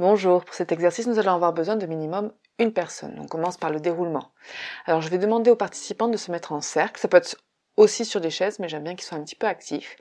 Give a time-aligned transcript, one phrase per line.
[0.00, 3.16] Bonjour, pour cet exercice, nous allons avoir besoin de minimum une personne.
[3.20, 4.32] On commence par le déroulement.
[4.86, 7.00] Alors, je vais demander aux participants de se mettre en cercle.
[7.00, 7.36] Ça peut être
[7.76, 9.96] aussi sur des chaises, mais j'aime bien qu'ils soient un petit peu actifs.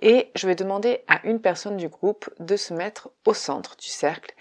[0.00, 3.88] Et je vais demander à une personne du groupe de se mettre au centre du
[3.88, 4.34] cercle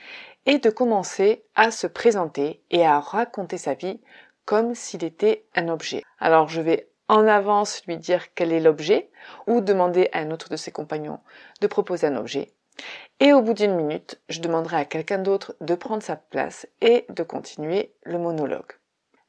[0.45, 4.01] et de commencer à se présenter et à raconter sa vie
[4.43, 6.03] comme s'il était un objet.
[6.19, 9.11] Alors, je vais en avance lui dire quel est l'objet
[9.47, 11.21] ou demander à un autre de ses compagnons
[11.61, 12.53] de proposer un objet.
[13.19, 17.05] Et au bout d'une minute, je demanderai à quelqu'un d'autre de prendre sa place et
[17.09, 18.71] de continuer le monologue.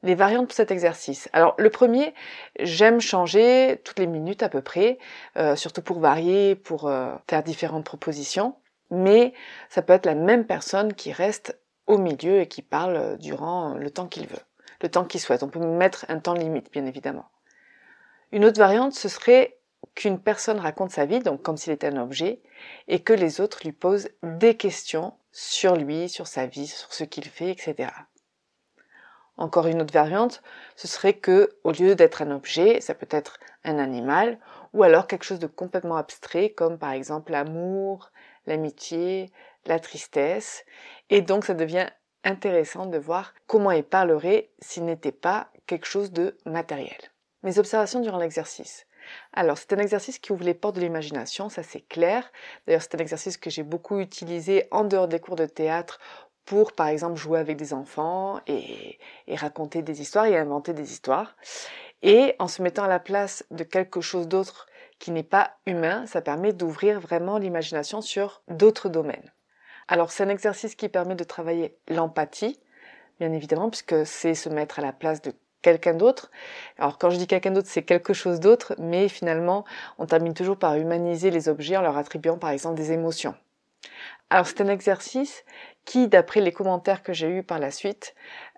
[0.03, 1.29] Les variantes pour cet exercice.
[1.33, 2.15] Alors le premier,
[2.59, 4.98] j'aime changer toutes les minutes à peu près,
[5.37, 8.56] euh, surtout pour varier, pour euh, faire différentes propositions.
[8.91, 9.34] Mais
[9.69, 13.91] ça peut être la même personne qui reste au milieu et qui parle durant le
[13.91, 14.39] temps qu'il veut,
[14.81, 15.43] le temps qu'il souhaite.
[15.43, 17.27] On peut mettre un temps limite, bien évidemment.
[18.33, 19.59] Une autre variante, ce serait
[19.94, 22.41] qu'une personne raconte sa vie, donc comme s'il était un objet,
[22.88, 27.04] et que les autres lui posent des questions sur lui, sur sa vie, sur ce
[27.04, 27.91] qu'il fait, etc.
[29.37, 30.42] Encore une autre variante,
[30.76, 34.38] ce serait que, au lieu d'être un objet, ça peut être un animal,
[34.75, 38.10] ou alors quelque chose de complètement abstrait, comme par exemple l'amour,
[38.47, 39.32] l'amitié,
[39.66, 40.65] la tristesse,
[41.09, 41.88] et donc ça devient
[42.25, 46.98] intéressant de voir comment il parlerait s'il n'était pas quelque chose de matériel.
[47.42, 48.86] Mes observations durant l'exercice.
[49.32, 52.31] Alors, c'est un exercice qui ouvre les portes de l'imagination, ça c'est clair.
[52.66, 56.00] D'ailleurs, c'est un exercice que j'ai beaucoup utilisé en dehors des cours de théâtre
[56.44, 58.98] pour, par exemple, jouer avec des enfants et,
[59.28, 61.37] et, raconter des histoires et inventer des histoires.
[62.03, 64.66] Et en se mettant à la place de quelque chose d'autre
[64.98, 69.32] qui n'est pas humain, ça permet d'ouvrir vraiment l'imagination sur d'autres domaines.
[69.88, 72.60] Alors, c'est un exercice qui permet de travailler l'empathie,
[73.19, 75.32] bien évidemment, puisque c'est se mettre à la place de
[75.62, 76.31] quelqu'un d'autre.
[76.78, 79.65] Alors quand je dis quelqu'un d'autre, c'est quelque chose d'autre, mais finalement,
[79.98, 83.34] on termine toujours par humaniser les objets en leur attribuant par exemple des émotions.
[84.31, 85.44] Alors c'est un exercice
[85.84, 88.15] qui, d'après les commentaires que j'ai eus par la suite,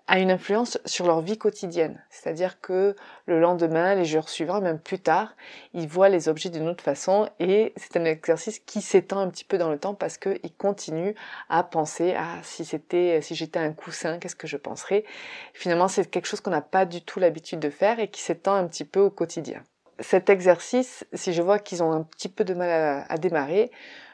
[0.07, 2.03] a une influence sur leur vie quotidienne.
[2.09, 5.33] C'est-à-dire que le lendemain, les jours suivants, même plus tard,
[5.73, 9.45] ils voient les objets d'une autre façon et c'est un exercice qui s'étend un petit
[9.45, 11.13] peu dans le temps parce qu'ils continuent
[11.49, 15.05] à penser à si c'était, si j'étais un coussin, qu'est-ce que je penserais.
[15.53, 18.55] Finalement, c'est quelque chose qu'on n'a pas du tout l'habitude de faire et qui s'étend
[18.55, 19.63] un petit peu au quotidien.
[19.99, 23.71] Cet exercice, si je vois qu'ils ont un petit peu de mal à, à démarrer,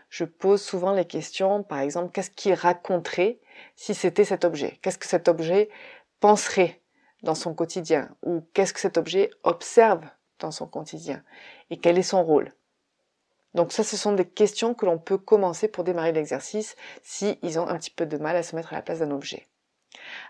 [0.10, 3.40] je pose souvent les questions, par exemple, qu'est-ce qu'il raconterait
[3.76, 5.70] si c'était cet objet Qu'est-ce que cet objet
[6.20, 6.82] penserait
[7.24, 10.06] dans son quotidien Ou qu'est-ce que cet objet observe
[10.40, 11.24] dans son quotidien
[11.70, 12.54] Et quel est son rôle?
[13.56, 17.60] Donc ça, ce sont des questions que l'on peut commencer pour démarrer l'exercice si ils
[17.60, 19.48] ont un petit peu de mal à se mettre à la place d'un objet.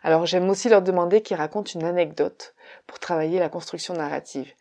[0.04, 2.56] Alors j'aime aussi leur demander qu'ils racontent une anecdote
[2.88, 4.52] pour travailler la construction narrative.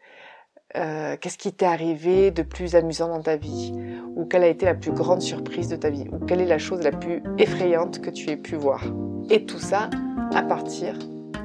[0.76, 3.72] Euh, qu'est-ce qui t'est arrivé de plus amusant dans ta vie?
[4.16, 6.04] Ou quelle a été la plus grande surprise de ta vie?
[6.12, 8.84] Ou quelle est la chose la plus effrayante que tu aies pu voir?
[9.30, 9.88] Et tout ça
[10.34, 10.98] à partir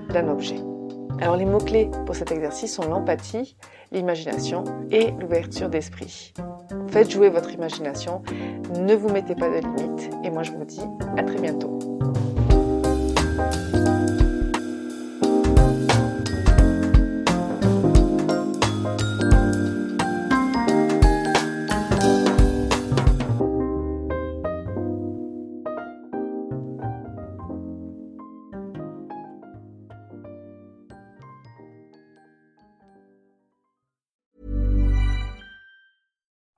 [0.10, 0.58] d'un objet.
[1.22, 3.56] Alors les mots-clés pour cet exercice sont l'empathie,
[3.94, 6.34] l'imagination et l'ouverture d'esprit.
[6.88, 8.24] Faites jouer votre imagination,
[8.78, 10.82] ne vous mettez pas de limites et moi je vous dis
[11.16, 11.80] à très bientôt.